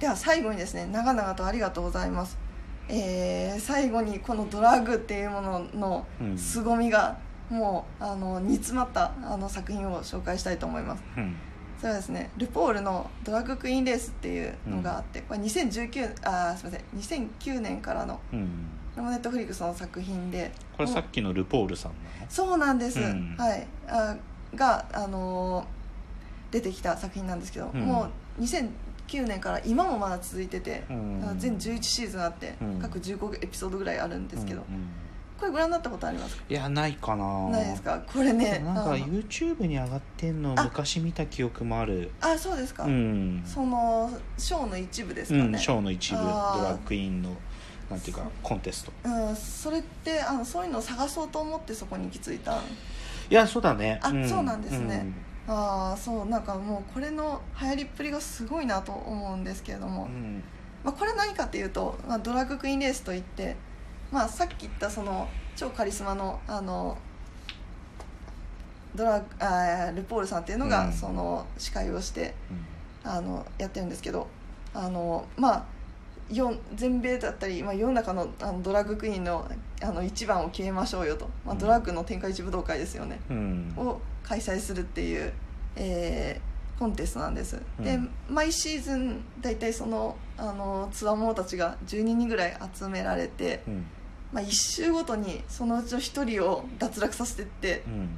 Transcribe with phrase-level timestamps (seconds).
[0.00, 2.38] では最後にですね長々とありがとうございます。
[2.88, 6.38] えー最後にこのドラッグっていうもののうん。
[6.38, 7.18] 凄みが
[7.50, 11.02] もうあの煮詰まったあの作品を紹介したいと思います。
[11.16, 11.36] うん。
[11.78, 18.48] それはですねルポールの「ドラッグクイーンレース」っていうのがあって、これ2019あーすみません2009年からのうん。
[18.94, 21.92] これもネットフリックスの作品でこれさもっきのルポールさん
[22.28, 23.36] そうなんです、うん。
[23.38, 23.66] はい。
[23.86, 24.16] あ
[24.54, 25.64] が、あのー
[26.50, 27.80] 出てきた作品なんですけど、うん。
[27.82, 28.08] も
[28.38, 28.42] う
[29.10, 30.84] 2009年から今もまだ続いてて、
[31.38, 32.78] 全11シーズンあって、うん。
[32.78, 34.86] 各15エピソードぐらいあるんですけど、うんうん
[35.40, 36.44] これご覧になったことありますか？
[36.50, 37.48] いやないかな。
[37.48, 37.98] ないですか？
[38.12, 40.64] これねなんか YouTube に上がってんのあ。
[40.64, 42.10] 昔見た記憶もある。
[42.20, 43.42] あそうですか、うん。
[43.46, 46.18] そのショーの一部ですかね、うんショーの一部。
[46.18, 47.34] ドラッグクイーンの
[47.90, 48.92] なんていうかコンテスト。
[49.02, 52.58] うん、それってあのそういうのを探そうと思ってそこに行き着いた
[53.30, 53.98] いやそうだね。
[54.02, 55.06] あそうなんですね
[55.52, 60.10] ああそうなんかもうこれの流行りっぷりがすごいなと思うんですけれども、うん。
[60.10, 60.44] うん
[60.84, 63.56] まあ、これ何かっていうと、まあ、ドラッグクイーンレースといって、
[64.10, 66.96] まあ、さっき言ったその超カリスマのあの
[68.94, 70.92] ドラあールポールさんっていうのがうん。
[70.92, 72.34] その司会をして
[73.04, 73.10] うん。
[73.10, 74.28] あのやってるんですけど
[74.72, 75.64] あのまあよ
[76.74, 79.50] 全米だったり、まあ、世の中のあのドラッグクイーンの
[79.82, 83.74] あの一番を決めましょうよと、まあ、ドラッグの天下一武道会ですよね、うん。
[83.76, 85.32] を開催するっていう、
[85.76, 88.10] えーコンテストなんです、でうん。
[88.30, 93.84] 毎シーズン大体そのあのつわものたちが12人ぐらい集められて、うん。
[94.32, 98.08] まあ、1周ごとにそのうちの1人を脱落させてってうん。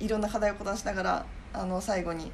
[0.00, 2.32] いろんな課題をこなしながらあの最後に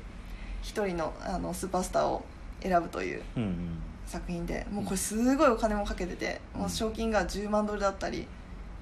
[0.62, 2.24] 1人のあのスーパースターを
[2.62, 3.22] 選ぶという。
[3.36, 3.82] うん
[4.12, 4.66] 作品で。
[4.70, 8.26] もうこれすごいお金もかけててもう賞金が10万ドルだったり。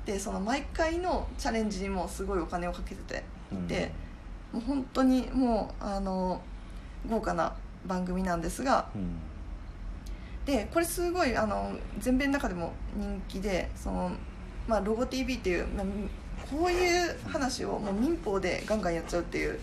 [0.04, 3.24] でその毎回のチャレンジにもすごいお金をかけてて。
[3.52, 3.68] うん。
[3.68, 3.92] で
[4.52, 6.42] もう本当にもうあの
[7.08, 7.54] 豪華な
[7.86, 8.88] 番組なんですが。
[8.94, 9.18] うん。
[10.44, 14.10] でこれすごいあの全米の中でも人気でその、
[14.66, 15.86] まあ、ロゴ TV っていう、まあ、
[16.50, 19.60] こういう話をもう民放でガンガンやっちゃうっていう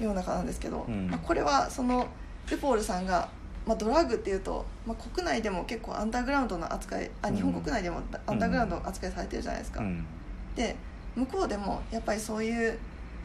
[0.00, 1.08] 世の中なんですけど、うん。
[1.10, 2.06] まあ、これはその
[2.48, 3.28] ルポールさんが、
[3.66, 7.36] まあ、ドラッグっていうと、まあ、国内でも結構アンダーグラウンドの扱いあうん。
[7.36, 9.80] 日本国内でもアンダーグラウンドの扱いされてるじゃないですか。
[9.80, 10.06] うん。
[10.54, 10.76] で
[11.16, 12.78] 向こうでもやっぱりそういう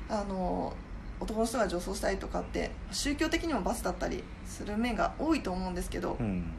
[0.10, 0.74] あの
[1.20, 6.52] 男の人が女装したりとかって宗教的にも罰だったりする面が多いと思うんですけど、うん。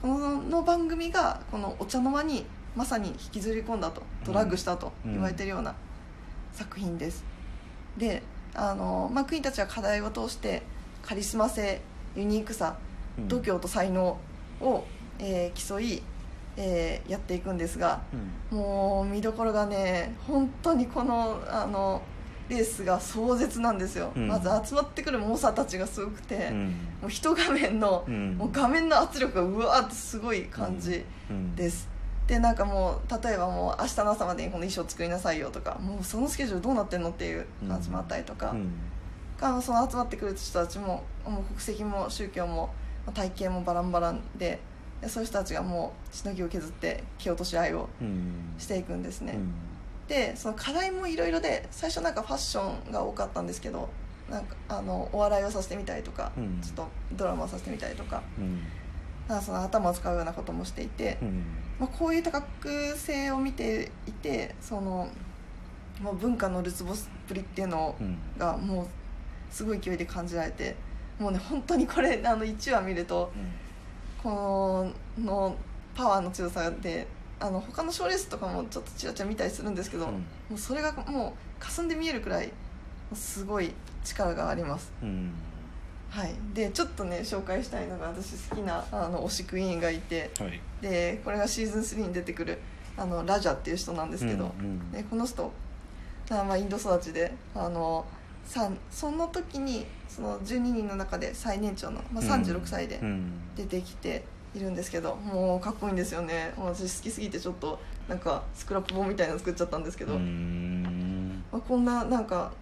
[0.00, 2.46] このの番組がこのお茶の間に
[2.76, 5.74] まさに引きずり込んだとドラッグしたと言われてるような
[6.52, 7.24] 作品です、
[7.96, 8.22] で
[8.54, 10.62] あの、まあ、クイーンたちは課題を通して
[11.02, 11.80] カリスマ性
[12.16, 12.83] ユニークさうん
[13.18, 14.18] 度胸と才能
[14.60, 14.84] を、
[15.18, 16.02] えー競い、
[16.56, 18.02] えーやっていくんですが
[18.52, 18.58] うん。
[18.58, 22.02] もう見どころがね本当にこのあの
[22.48, 24.28] レースが壮絶なんですよ、うん。
[24.28, 26.64] まず集まってくる猛者たちがすごくて、うん。
[27.00, 28.36] もう一画面の、うん。
[28.36, 31.56] もう画面の圧力がうわーってすごい感じうん。
[31.56, 31.88] です、
[32.26, 38.70] でなんかもう例えばもう明日の朝までにこの衣装作りなさいよとかもうそのスケジュールどうなってんのっていう感じもあったりとか、うん。
[39.40, 42.68] かその集まってくる人たちももう国籍も宗教もまあ
[43.12, 44.60] 体型もバランバランで
[45.00, 48.54] でそういう人たちがもうしのぎを削って蹴落とし合いをうん。
[48.58, 49.52] していくんですね、うん。
[50.08, 53.88] でその課題もいろいろで最初なんかファッションが多かったんですけど
[54.30, 56.60] なんかあのお笑いをさせてみたりとか、うん。
[56.62, 58.60] ちょっとドラマをさせてみたりとかうん。
[59.42, 61.44] その頭を使うようなこともしていて、うん。
[61.78, 62.46] まあ、こういう多角
[62.96, 65.08] 性を見ていてその、
[66.00, 68.18] まあ、文化のるつぼっぷりっていうのうん。
[68.38, 68.86] がもう
[69.50, 70.76] すごい勢いで感じられて
[71.18, 73.32] もうね本当にこれあの1話見ると
[74.22, 75.56] このの
[75.94, 77.06] パワーの強さで
[77.40, 80.12] あの他の賞レースとかもちょっとちらちら見たりするんですけど、うん。
[80.12, 80.20] も
[80.54, 82.50] うそれがもう霞んで見えるくらい
[83.12, 84.92] すごい力があります。
[85.02, 85.32] うん。
[86.10, 90.60] はい、でちょっとね紹介したいのが私好きなあの推しクイーンがいてはい。
[90.80, 92.58] でこれがシーズン3に出てくる
[92.96, 95.52] あのラジャっていう人なんですけど、うんうんでこの人
[96.30, 98.06] あまあインド育ちであの
[98.44, 103.32] その時にその12人の中で最年長の、まあ、36歳でうん。
[103.56, 106.52] 出てきているんですけど、もうかっこいいんですよね。
[106.56, 107.78] 私好きすぎてちょっと
[108.08, 111.42] なんかスクラップ本みたいなの作っちゃったんですけど、うん。
[111.50, 112.52] まあ、こんななんか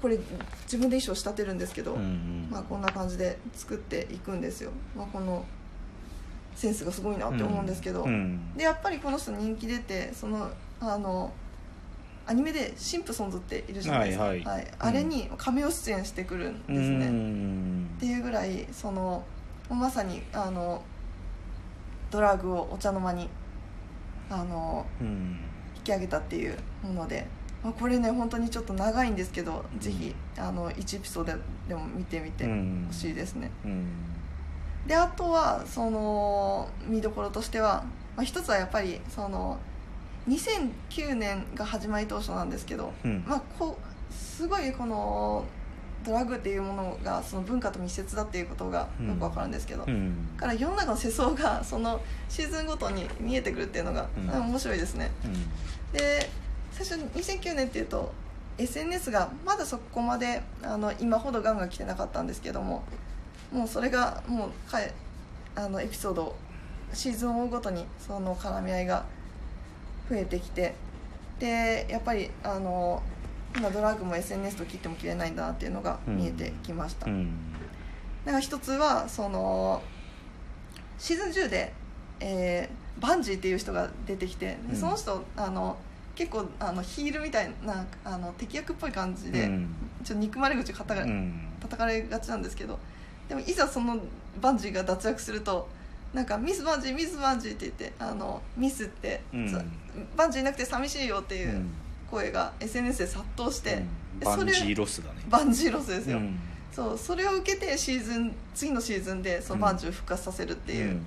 [0.00, 0.18] これ
[0.64, 5.44] 自分で衣装仕立てるんですけど、うんまあ、こんな感じで作っていくんですよ、まあ、この
[6.54, 8.54] センスがすごいなって思うんですけど、うん。
[8.56, 10.50] でやっぱりこの人人気出てその
[10.80, 11.32] あの
[12.30, 14.66] アニメでシンプソンズっているじゃないですか、はいはい。
[14.78, 17.90] あれにカメオ出演してくるんですうね、ん。
[17.96, 19.24] っていうぐらいその
[19.68, 20.80] まさにあの
[22.12, 23.28] ドラッグをお茶の間に
[24.30, 25.40] あのうん。
[25.78, 27.26] 引き上げたっていうもので、
[27.64, 31.32] まあ、これね本当にちょっと長いんですけど、ぜひあの1エピソード
[31.68, 32.84] でも見てみてうん。
[32.86, 33.86] ほしいですね、うん。
[34.86, 37.82] であとはその見どころとしては、
[38.14, 39.58] まあ、一つはやっぱりその
[40.28, 43.24] 2009年が始まり当初なんですけど、うん。
[43.26, 45.44] まあ、こうすごいこの
[46.04, 50.36] ドラッグっていうものがその文化と密接だっていうことがよくわかるんですけど、うん。
[50.36, 54.46] だから世の中の世相がそのシーズンごとに見えてくるっていうのが、うん。
[54.48, 55.10] 面白いですね。
[55.92, 56.28] で
[56.72, 58.12] 最初2009年っていうと
[58.58, 62.82] SNS がまだそこまであの今ほどガンガン来てなかったんですけども
[63.52, 64.94] もうそれがもうかえ
[65.54, 66.36] あのエピソード
[66.92, 69.04] シーズンを追うごとにその絡み合いが
[70.10, 70.74] 増えてきて
[71.38, 73.02] でやっぱりあの
[73.56, 77.30] 今ドラッグも SNS と切っても切れないんだなっていうのが見えてきました、うん。
[78.24, 79.82] だから一つはその
[80.98, 81.72] シーズン10で、
[82.20, 85.78] えー Vanjie っていう人が出てきてその人あの
[86.14, 89.74] 結構あのヒールみたいなあの敵役っぽい感じで、うん。
[90.04, 91.48] ちょっと憎まれ口叩かれ、うん。
[91.60, 92.78] 叩かれがちなんですけど
[93.28, 93.96] でもいざその
[94.42, 95.68] Vanjie が脱落すると
[96.12, 99.52] なんか Miss Vanjie Miss Vanjie って言ってあの Miss って、うん。
[100.16, 101.62] Vanjie いなくて寂しいよっていう
[102.10, 104.18] 声が SNS で殺到して、うん。
[104.18, 105.20] でそれ Vanjie ロスだね。
[105.28, 106.38] Vanjie ロスですよ、うん。
[106.72, 111.02] そうそれを受けてシーズン次のシーズンでそのバンジーを復活させるっていう、うん。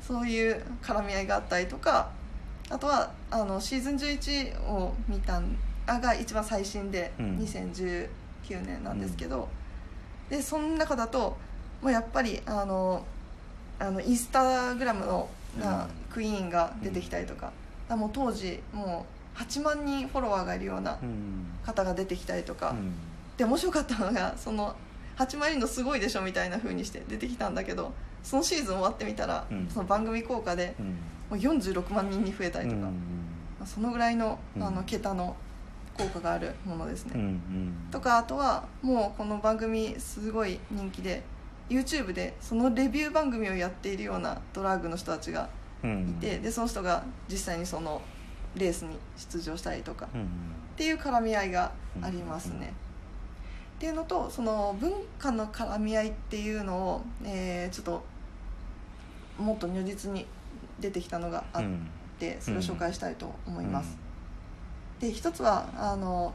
[0.00, 2.10] そういう絡み合いがあったりとか
[2.70, 5.56] あとはあのシーズン11を見たん
[5.86, 7.38] あが一番最新で、うん。
[7.38, 8.08] 2019
[8.64, 9.48] 年なんですけど、
[10.30, 11.36] でその中だと
[11.82, 13.04] もうやっぱりあの
[13.78, 15.28] あのインスタグラムの
[15.60, 15.88] な、うん。
[16.10, 17.52] クイーンが出てきたりとか,、
[17.88, 19.06] あもう当時も
[19.36, 21.46] う8万人フォロワーがいるようなうん。
[21.64, 22.94] 方が出てきたりとか、うん。
[23.36, 24.74] で面白かったのがその
[25.18, 27.92] 8万人のすごいでしょみたいな風にして出てきたんだけど
[28.22, 29.68] そのシーズン終わってみたら、うん。
[29.68, 30.86] その番組効果でうん。
[30.86, 30.92] も
[31.32, 32.88] う46万人に増えたりとか、
[33.66, 34.62] そのぐらいのうん。
[34.62, 35.36] あの桁の
[35.98, 37.14] 効果があるものですね、
[37.90, 41.22] とかあとはもうこの番組すごい人気で
[41.68, 45.48] YouTube でそのレビュー番組をやっているようなドラッグの人たちが
[45.82, 46.16] うん。
[46.18, 48.00] いて、でその人が実際にその
[48.54, 51.72] レースに出場したりとか、うんっていう絡み合いが
[52.02, 52.74] ありますね。
[53.76, 58.04] っていうのとその文化の絡み合いっていうのを、えーちょっと
[59.38, 60.26] もっと如実に
[60.80, 61.62] 出てきたのがあっ
[62.18, 63.96] て、それを紹介したいと思います。
[65.00, 66.34] で一つはあの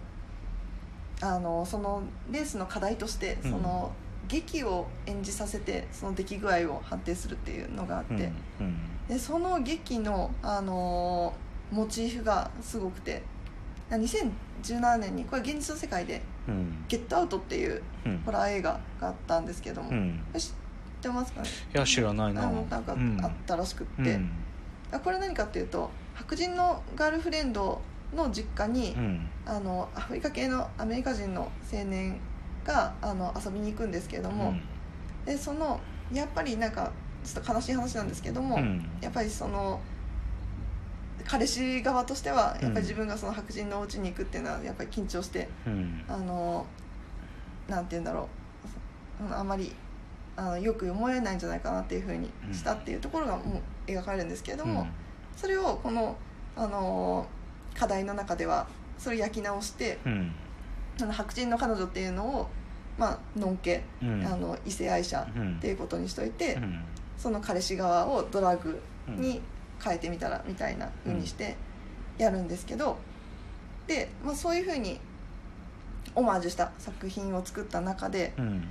[1.21, 2.01] あのその
[2.31, 3.91] レースの課題としてその、
[4.27, 8.77] 劇を演じさせてその出来具合を判定するっていうのがあって、うんうん。
[9.07, 11.33] でその劇の、あの
[11.71, 13.23] モチーフがすごくて。
[13.91, 18.21] 2017年にこれ現実の世界でうん「ゲットアウト」っていううん。
[18.25, 20.23] ホラー映画があったんですけども、うん。
[20.37, 20.51] 知っ
[21.01, 21.49] てますかね？
[21.75, 22.49] いや知らないな。
[22.49, 23.19] なんかうん。
[23.21, 24.31] あったらしくって、うん。
[24.93, 27.81] あこれ何かっていうと白人のガールフレンド
[28.15, 29.27] の実家に、うん。
[29.45, 32.17] あのアフリカ系のアメリカ人の青年
[32.65, 34.53] があの遊びに行くんですけれども、
[35.25, 35.79] でその
[36.11, 36.91] やっぱりなんか
[37.23, 38.85] ちょっと悲しい話なんですけども、うん。
[39.01, 39.79] やっぱりその
[41.25, 46.03] 彼氏側としてはやっぱり自分がその白人のお家に行くっていうのはやっぱり緊張してうん。
[46.07, 46.65] あの
[47.67, 48.27] なんて言うんだろ
[49.21, 49.73] ううんあまり
[50.35, 54.87] あのよく思えないんじゃないかなっていうふうにしたっていうところがもう描かれるんですけれども、
[55.35, 56.17] それをこの
[56.55, 57.27] あの
[57.75, 58.67] 課題の中では
[58.97, 59.99] それを焼き直して
[60.97, 62.49] うんあの白人の彼女っていうのを
[62.97, 64.25] まあのんけ、うん。
[64.25, 65.57] あの異性愛者うん。
[65.57, 66.83] っていうことにしといて、うん。
[67.17, 69.41] その彼氏側をドラッグに
[69.83, 71.55] 変えてみたらみたいな風にして
[72.17, 72.97] やるんですけど、
[73.87, 74.99] で、まあ、そういう風に
[76.15, 78.67] オマージュした作品を作った中でうん。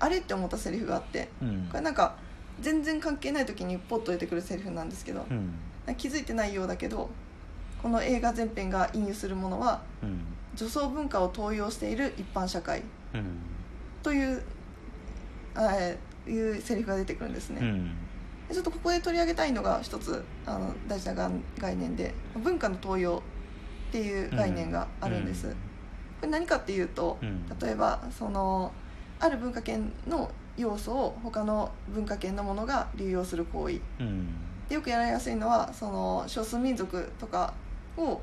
[0.00, 1.66] あれって思ったセリフがあってうん。
[1.70, 2.16] これなんか
[2.60, 5.94] 全然関係ない時にポッと出てくるセリフなんですけどうん。
[5.96, 7.10] 気づいてないようだけど
[7.82, 10.20] この映画全編が引用するものはうん
[10.58, 12.82] 女装文化を盗用している一般社会
[13.14, 13.38] うん。
[14.02, 14.42] という
[15.54, 17.60] あえーいうセリフが出てくるんですね。
[17.62, 17.86] うん。
[18.48, 23.22] でちょっとここで取り上げたいのが一つあの大事なが概念で文化の盗用
[23.88, 25.52] っていう概念があるんです、うん。
[25.52, 25.58] こ
[26.22, 27.48] れ何かっていうとうん。
[27.60, 28.72] 例えばその
[29.20, 33.80] ある文化圏の要素を他の文化圏のものが流用する行為。
[34.00, 34.28] うん。
[34.68, 37.54] でよくやられやすいのはその少数民族とか
[37.96, 38.20] を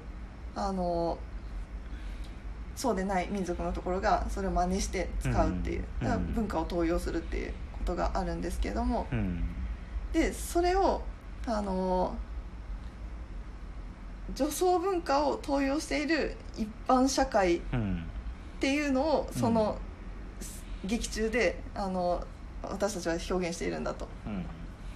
[0.55, 1.17] あの
[2.75, 6.05] そうでない民族のところがそれを真似して使うっていう、うん。
[6.05, 9.43] だから文化を盗用するっていうことがあるんですけども、うん。
[10.11, 11.01] でそれを
[11.45, 12.15] あの
[14.33, 18.03] 女装文化を盗用している一般社会っうん
[18.59, 19.77] ていうのをその、
[20.85, 22.25] 劇中であの
[22.63, 24.07] 私たちは表現しているんだと。
[24.25, 24.45] うん。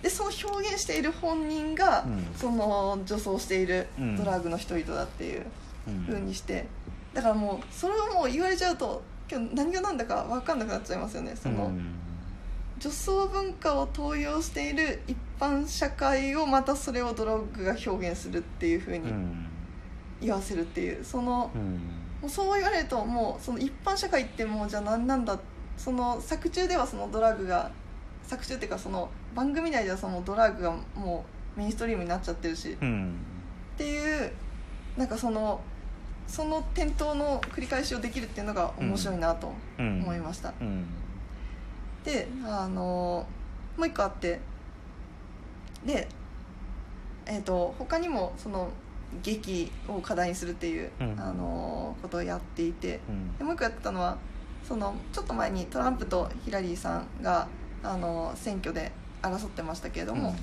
[0.02, 2.26] でその表現している本人が、うん。
[2.36, 5.46] その女装しているうんドラッグの一人だっていう
[5.88, 6.06] うん。
[6.06, 6.68] 風にして
[7.14, 11.36] だからもうそれをもう言われちゃうと今日何が何だか分かんなくなっちゃいますよね。
[11.36, 11.72] その、
[12.80, 19.46] 女装文化を登用している一般社会をまたそれをドラッグが表現するっていうふうにうん。
[20.22, 21.04] 言わせるっていう。
[21.04, 21.62] そのうん。
[22.22, 25.38] もうそう言われるともうその一般社会ってもうじゃあ何なんだ。
[25.78, 27.72] その作中ではそのドラッグが
[28.24, 31.26] 作中っていうかその番組内ではそのドラッグがも
[31.56, 33.16] うメインストリームになっちゃってるし、っうん。
[33.78, 34.32] ていう
[34.98, 35.62] なんかその
[36.30, 40.04] その転倒の繰り返しをできるっていうのが面白いなとうん。
[40.04, 40.86] 思いました、うん。
[42.04, 43.26] であの
[43.76, 44.40] もう一個あって
[45.86, 46.08] で
[47.26, 48.70] えっ、と他にもその
[49.24, 51.20] 劇を課題にするっていう、うん。
[51.20, 53.38] あのことをやっていてうん。
[53.38, 54.18] でもう一個やってたのは
[54.64, 57.48] そのちょっと前にトランプとヒラリーさんが
[57.82, 60.36] あの選挙で争ってましたけれども、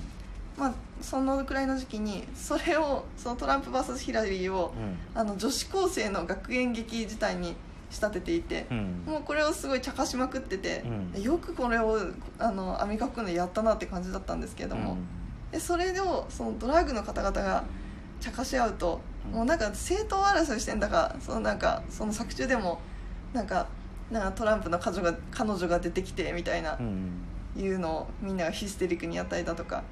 [0.57, 4.97] まあ、そのくらいの時期にそれをそのトランプ VS ヒラリーをうん。
[5.19, 7.55] あの女子高生の学園劇自体に
[7.91, 9.03] 仕立てていてう、ん。
[9.07, 10.83] もうこれをすごい茶化しまくってて、
[11.15, 11.23] うん。
[11.23, 11.99] よくこれを
[12.39, 14.97] あのアメリカ国でやったなって感じだったんですけれども、
[15.53, 17.65] でそれをそのドラッグの方々が
[18.21, 19.37] 茶化し合うと、うん。
[19.37, 22.81] もうなんか政党争いしてんだかそのなんかその作中でも
[23.35, 23.67] なんか
[24.11, 27.11] なんかトランプの彼女が彼女が出てきてみたいなう、ん。
[27.57, 29.83] いうのをみんながヒステリックにやったりだとか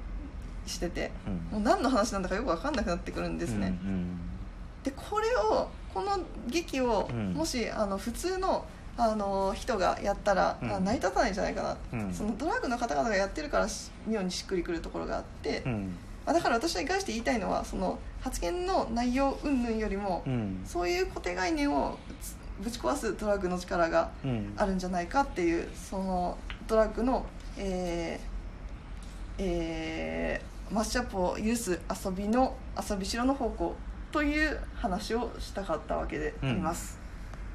[0.65, 1.33] しててうん。
[1.51, 3.77] もう何の話なんだかよく分かんなくなってくるんですね。
[3.83, 4.19] うん
[4.83, 7.33] でこれをこの劇をうん。
[7.33, 8.65] もしあの普通の
[8.97, 10.71] あの人がやったら、うん。
[10.71, 12.13] あ成り立たないんじゃないかな、うん。
[12.13, 15.95] そのドラッグの方々がやってるからし妙にしっくりくるところがあって、うん。
[16.25, 20.61] あだから私に関して言いたいのはその発言の内容云々よりも、うん。
[20.65, 24.53] そういう固定概念をつぶち壊すドラッグの力がうん。
[24.55, 27.25] あるんじゃないかっていうそのドラッグの、
[27.57, 28.35] えー
[29.39, 32.55] えーマッシュアップを許す遊びの
[32.89, 33.75] 遊びしろの方向
[34.11, 37.04] という話をしたかったわけであります。